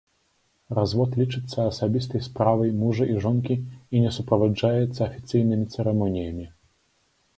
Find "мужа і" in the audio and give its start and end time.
2.85-3.19